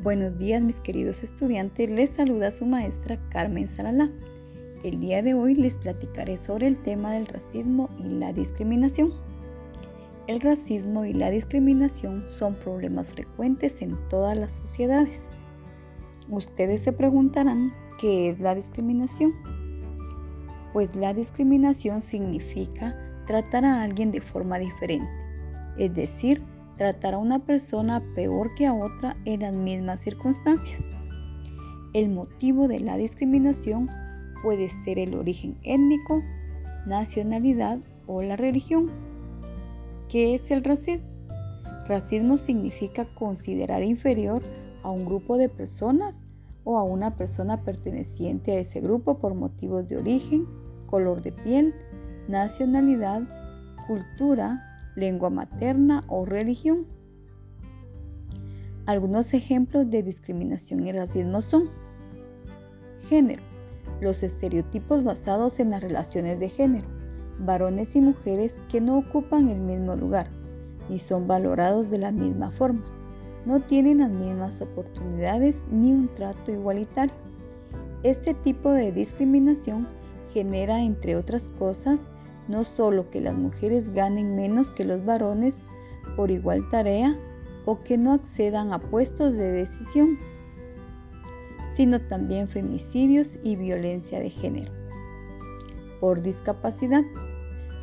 Buenos 0.00 0.38
días 0.38 0.62
mis 0.62 0.76
queridos 0.76 1.20
estudiantes, 1.24 1.90
les 1.90 2.10
saluda 2.10 2.52
su 2.52 2.64
maestra 2.64 3.18
Carmen 3.30 3.68
Salalá. 3.74 4.08
El 4.84 5.00
día 5.00 5.24
de 5.24 5.34
hoy 5.34 5.56
les 5.56 5.76
platicaré 5.76 6.38
sobre 6.38 6.68
el 6.68 6.76
tema 6.76 7.14
del 7.14 7.26
racismo 7.26 7.90
y 7.98 8.10
la 8.10 8.32
discriminación. 8.32 9.12
El 10.28 10.40
racismo 10.40 11.04
y 11.04 11.14
la 11.14 11.30
discriminación 11.30 12.22
son 12.30 12.54
problemas 12.54 13.08
frecuentes 13.08 13.74
en 13.80 13.98
todas 14.08 14.38
las 14.38 14.52
sociedades. 14.52 15.18
Ustedes 16.28 16.82
se 16.82 16.92
preguntarán 16.92 17.72
qué 18.00 18.30
es 18.30 18.38
la 18.38 18.54
discriminación. 18.54 19.32
Pues 20.72 20.94
la 20.94 21.12
discriminación 21.12 22.02
significa 22.02 22.94
tratar 23.26 23.64
a 23.64 23.82
alguien 23.82 24.12
de 24.12 24.20
forma 24.20 24.60
diferente, 24.60 25.10
es 25.76 25.92
decir, 25.92 26.40
tratar 26.78 27.14
a 27.14 27.18
una 27.18 27.40
persona 27.40 28.00
peor 28.14 28.54
que 28.54 28.66
a 28.66 28.72
otra 28.72 29.16
en 29.24 29.40
las 29.40 29.52
mismas 29.52 30.00
circunstancias. 30.00 30.80
El 31.92 32.10
motivo 32.10 32.68
de 32.68 32.80
la 32.80 32.96
discriminación 32.96 33.88
puede 34.42 34.70
ser 34.84 34.98
el 34.98 35.14
origen 35.14 35.58
étnico, 35.64 36.22
nacionalidad 36.86 37.78
o 38.06 38.22
la 38.22 38.36
religión. 38.36 38.90
¿Qué 40.08 40.36
es 40.36 40.50
el 40.50 40.64
racismo? 40.64 41.06
Racismo 41.88 42.38
significa 42.38 43.06
considerar 43.14 43.82
inferior 43.82 44.42
a 44.82 44.90
un 44.90 45.06
grupo 45.06 45.36
de 45.36 45.48
personas 45.48 46.14
o 46.64 46.78
a 46.78 46.82
una 46.82 47.16
persona 47.16 47.62
perteneciente 47.64 48.52
a 48.52 48.60
ese 48.60 48.80
grupo 48.80 49.18
por 49.18 49.34
motivos 49.34 49.88
de 49.88 49.96
origen, 49.96 50.46
color 50.86 51.22
de 51.22 51.32
piel, 51.32 51.74
nacionalidad, 52.28 53.22
cultura, 53.86 54.67
lengua 54.98 55.30
materna 55.30 56.04
o 56.08 56.24
religión. 56.24 56.86
Algunos 58.86 59.34
ejemplos 59.34 59.90
de 59.90 60.02
discriminación 60.02 60.86
y 60.86 60.92
racismo 60.92 61.42
son 61.42 61.64
género, 63.08 63.42
los 64.00 64.22
estereotipos 64.22 65.04
basados 65.04 65.60
en 65.60 65.70
las 65.70 65.82
relaciones 65.82 66.40
de 66.40 66.48
género, 66.48 66.86
varones 67.38 67.94
y 67.94 68.00
mujeres 68.00 68.54
que 68.70 68.80
no 68.80 68.98
ocupan 68.98 69.48
el 69.48 69.60
mismo 69.60 69.94
lugar 69.94 70.28
ni 70.88 70.98
son 70.98 71.26
valorados 71.26 71.90
de 71.90 71.98
la 71.98 72.12
misma 72.12 72.50
forma, 72.50 72.80
no 73.44 73.60
tienen 73.60 73.98
las 73.98 74.10
mismas 74.10 74.60
oportunidades 74.60 75.62
ni 75.70 75.92
un 75.92 76.08
trato 76.14 76.50
igualitario. 76.50 77.14
Este 78.02 78.34
tipo 78.34 78.70
de 78.70 78.92
discriminación 78.92 79.86
genera, 80.32 80.82
entre 80.82 81.16
otras 81.16 81.42
cosas, 81.58 81.98
no 82.48 82.64
solo 82.64 83.10
que 83.10 83.20
las 83.20 83.34
mujeres 83.34 83.92
ganen 83.92 84.34
menos 84.34 84.70
que 84.70 84.84
los 84.84 85.04
varones 85.04 85.54
por 86.16 86.30
igual 86.30 86.68
tarea 86.70 87.16
o 87.64 87.82
que 87.82 87.98
no 87.98 88.12
accedan 88.12 88.72
a 88.72 88.78
puestos 88.78 89.34
de 89.34 89.52
decisión, 89.52 90.18
sino 91.76 92.00
también 92.00 92.48
femicidios 92.48 93.38
y 93.44 93.56
violencia 93.56 94.18
de 94.18 94.30
género. 94.30 94.72
Por 96.00 96.22
discapacidad. 96.22 97.02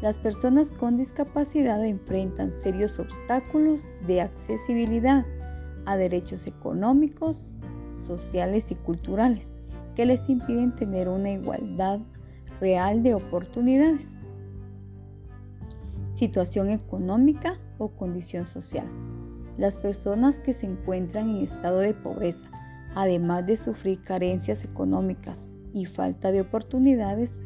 Las 0.00 0.18
personas 0.18 0.70
con 0.72 0.96
discapacidad 0.96 1.84
enfrentan 1.84 2.52
serios 2.62 2.98
obstáculos 2.98 3.82
de 4.06 4.22
accesibilidad 4.22 5.24
a 5.86 5.96
derechos 5.96 6.46
económicos, 6.46 7.36
sociales 8.06 8.70
y 8.70 8.74
culturales 8.74 9.46
que 9.94 10.06
les 10.06 10.28
impiden 10.28 10.74
tener 10.74 11.08
una 11.08 11.30
igualdad 11.30 12.00
real 12.60 13.02
de 13.02 13.14
oportunidades 13.14 14.13
situación 16.24 16.70
económica 16.70 17.58
o 17.76 17.88
condición 17.88 18.46
social. 18.46 18.86
Las 19.58 19.74
personas 19.74 20.36
que 20.36 20.54
se 20.54 20.64
encuentran 20.64 21.28
en 21.28 21.44
estado 21.44 21.80
de 21.80 21.92
pobreza, 21.92 22.46
además 22.94 23.46
de 23.46 23.58
sufrir 23.58 24.02
carencias 24.04 24.64
económicas 24.64 25.52
y 25.74 25.84
falta 25.84 26.32
de 26.32 26.40
oportunidades, 26.40 27.38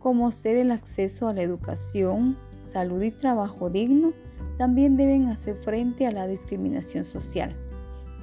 como 0.00 0.32
ser 0.32 0.56
el 0.56 0.72
acceso 0.72 1.28
a 1.28 1.32
la 1.32 1.42
educación, 1.42 2.36
salud 2.72 3.02
y 3.02 3.12
trabajo 3.12 3.70
digno, 3.70 4.12
también 4.58 4.96
deben 4.96 5.28
hacer 5.28 5.54
frente 5.62 6.04
a 6.04 6.10
la 6.10 6.26
discriminación 6.26 7.04
social, 7.04 7.54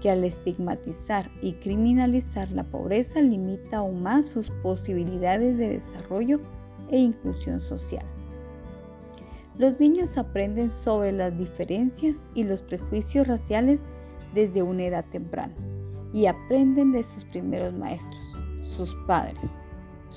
que 0.01 0.11
al 0.11 0.25
estigmatizar 0.25 1.31
y 1.41 1.53
criminalizar 1.53 2.51
la 2.51 2.65
pobreza 2.65 3.21
limita 3.21 3.77
aún 3.77 4.03
más 4.03 4.25
sus 4.25 4.49
posibilidades 4.61 5.57
de 5.57 5.69
desarrollo 5.69 6.41
e 6.91 6.97
inclusión 6.97 7.61
social. 7.61 8.05
Los 9.59 9.77
niños 9.77 10.17
aprenden 10.17 10.69
sobre 10.69 11.11
las 11.11 11.37
diferencias 11.37 12.15
y 12.33 12.43
los 12.43 12.61
prejuicios 12.61 13.27
raciales 13.27 13.81
desde 14.33 14.63
una 14.63 14.85
edad 14.85 15.03
temprana 15.11 15.53
y 16.13 16.27
aprenden 16.27 16.93
de 16.93 17.03
sus 17.03 17.25
primeros 17.25 17.73
maestros, 17.73 18.37
sus 18.77 18.95
padres, 19.05 19.51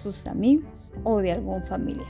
sus 0.01 0.29
amigos 0.29 0.93
o 1.03 1.19
de 1.19 1.33
algún 1.33 1.61
familiar. 1.65 2.07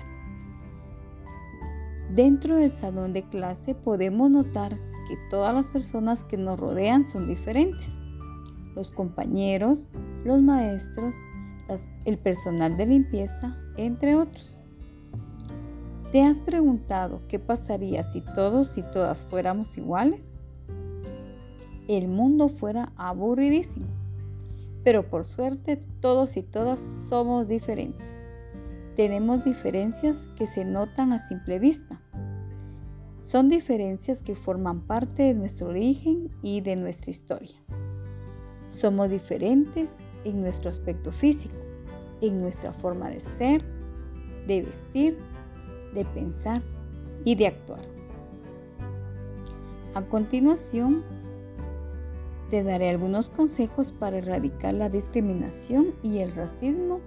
Dentro 2.14 2.56
del 2.56 2.70
salón 2.70 3.14
de 3.14 3.22
clase 3.22 3.74
podemos 3.74 4.30
notar 4.30 4.72
que 5.08 5.16
todas 5.30 5.54
las 5.54 5.66
personas 5.68 6.22
que 6.24 6.36
nos 6.36 6.60
rodean 6.60 7.06
son 7.06 7.28
diferentes. 7.28 7.88
Los 8.74 8.90
compañeros, 8.90 9.88
los 10.26 10.42
maestros, 10.42 11.14
el 12.04 12.18
personal 12.18 12.76
de 12.76 12.84
limpieza, 12.84 13.56
entre 13.78 14.16
otros. 14.16 14.51
¿Te 16.12 16.22
has 16.22 16.36
preguntado 16.36 17.22
qué 17.26 17.38
pasaría 17.38 18.02
si 18.04 18.20
todos 18.20 18.76
y 18.76 18.82
todas 18.82 19.16
fuéramos 19.30 19.78
iguales? 19.78 20.20
El 21.88 22.08
mundo 22.08 22.50
fuera 22.50 22.92
aburridísimo. 22.96 23.86
Pero 24.84 25.08
por 25.08 25.24
suerte 25.24 25.82
todos 26.00 26.36
y 26.36 26.42
todas 26.42 26.80
somos 27.08 27.48
diferentes. 27.48 28.06
Tenemos 28.94 29.42
diferencias 29.46 30.18
que 30.36 30.46
se 30.48 30.66
notan 30.66 31.14
a 31.14 31.28
simple 31.28 31.58
vista. 31.58 31.98
Son 33.20 33.48
diferencias 33.48 34.20
que 34.20 34.36
forman 34.36 34.82
parte 34.82 35.22
de 35.22 35.32
nuestro 35.32 35.68
origen 35.68 36.28
y 36.42 36.60
de 36.60 36.76
nuestra 36.76 37.10
historia. 37.10 37.56
Somos 38.74 39.08
diferentes 39.08 39.88
en 40.26 40.42
nuestro 40.42 40.68
aspecto 40.68 41.10
físico, 41.10 41.56
en 42.20 42.42
nuestra 42.42 42.70
forma 42.74 43.08
de 43.08 43.22
ser, 43.22 43.64
de 44.46 44.60
vestir 44.60 45.16
de 45.94 46.04
pensar 46.04 46.62
y 47.24 47.34
de 47.34 47.48
actuar. 47.48 47.80
A 49.94 50.02
continuación, 50.02 51.02
te 52.50 52.62
daré 52.62 52.90
algunos 52.90 53.28
consejos 53.28 53.92
para 53.92 54.18
erradicar 54.18 54.74
la 54.74 54.88
discriminación 54.88 55.94
y 56.02 56.18
el 56.18 56.34
racismo 56.34 57.00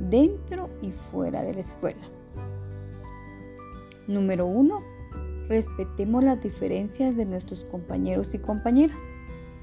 dentro 0.00 0.68
y 0.82 0.90
fuera 1.10 1.42
de 1.42 1.54
la 1.54 1.60
escuela. 1.60 2.08
Número 4.06 4.46
1. 4.46 4.80
Respetemos 5.48 6.24
las 6.24 6.42
diferencias 6.42 7.16
de 7.16 7.24
nuestros 7.24 7.64
compañeros 7.64 8.34
y 8.34 8.38
compañeras, 8.38 8.98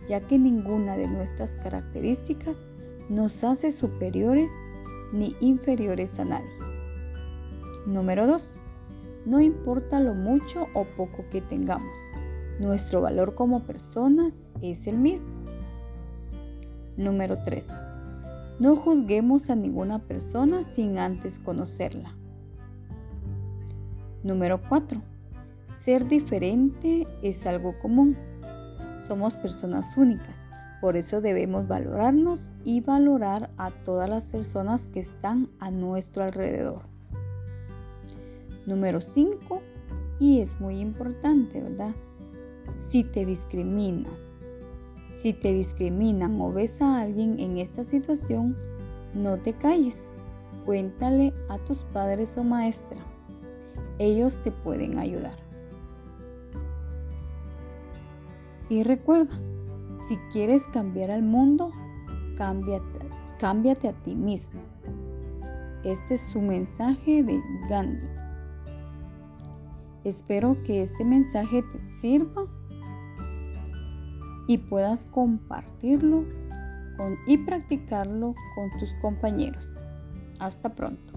ya 0.07 0.19
que 0.19 0.38
ninguna 0.38 0.97
de 0.97 1.07
nuestras 1.07 1.50
características 1.63 2.56
nos 3.09 3.44
hace 3.44 3.72
superiores 3.72 4.50
ni 5.13 5.36
inferiores 5.40 6.18
a 6.19 6.25
nadie. 6.25 6.50
Número 7.86 8.28
2. 8.28 8.65
No 9.25 9.41
importa 9.41 10.00
lo 10.00 10.13
mucho 10.13 10.68
o 10.75 10.86
poco 10.86 11.25
que 11.31 11.41
tengamos, 11.41 11.91
nuestro 12.59 13.02
valor 13.02 13.34
como 13.34 13.63
personas 13.63 14.34
es 14.62 14.86
el 14.86 14.97
mismo. 14.97 15.28
Número 16.96 17.36
3. 17.44 17.68
No 18.59 18.75
juzguemos 18.75 19.50
a 19.50 19.56
ninguna 19.56 20.00
persona 20.00 20.63
sin 20.75 21.00
antes 21.00 21.40
conocerla. 21.40 22.16
Número 24.24 24.62
4. 24.69 25.02
Ser 25.84 26.07
diferente 26.07 27.06
es 27.22 27.45
algo 27.45 27.77
común. 27.80 28.16
Somos 29.07 29.33
personas 29.36 29.98
únicas, 29.98 30.36
por 30.81 30.98
eso 30.98 31.19
debemos 31.19 31.68
valorarnos 31.68 32.50
y 32.63 32.81
valorar 32.81 33.50
a 33.57 33.72
todas 33.72 34.10
las 34.10 34.25
personas 34.27 34.86
que 34.88 35.01
están 35.01 35.50
a 35.60 35.72
nuestro 35.72 36.24
alrededor. 36.24 36.94
Número 38.65 39.01
5, 39.01 39.62
y 40.19 40.39
es 40.39 40.59
muy 40.59 40.79
importante, 40.79 41.62
¿verdad? 41.62 41.94
Si 42.89 43.03
te 43.03 43.25
discriminas, 43.25 44.13
si 45.21 45.33
te 45.33 45.53
discriminan 45.53 46.39
o 46.39 46.51
ves 46.51 46.81
a 46.81 47.01
alguien 47.01 47.39
en 47.39 47.57
esta 47.57 47.83
situación, 47.83 48.56
no 49.13 49.38
te 49.38 49.53
calles. 49.53 49.95
Cuéntale 50.65 51.33
a 51.50 51.57
tus 51.59 51.83
padres 51.85 52.38
o 52.38 52.44
maestra. 52.44 53.00
Ellos 53.97 54.38
te 54.44 54.51
pueden 54.51 55.00
ayudar. 55.00 55.35
Y 58.69 58.83
recuerda, 58.83 59.35
si 60.07 60.17
quieres 60.31 60.63
cambiar 60.73 61.12
al 61.12 61.21
mundo, 61.21 61.71
cámbiate, 62.38 63.00
cámbiate 63.39 63.89
a 63.89 63.94
ti 63.94 64.15
mismo. 64.15 64.62
Este 65.83 66.15
es 66.15 66.21
su 66.31 66.41
mensaje 66.41 67.23
de 67.23 67.39
Gandhi. 67.69 68.07
Espero 70.06 70.56
que 70.66 70.84
este 70.84 71.04
mensaje 71.04 71.63
te 71.63 72.00
sirva 72.00 72.46
y 74.48 74.60
puedas 74.60 75.04
compartirlo 75.06 76.24
y 77.28 77.38
practicarlo 77.40 78.36
con 78.56 78.80
tus 78.80 78.94
compañeros. 79.02 79.68
Hasta 80.40 80.69
pronto. 80.74 81.13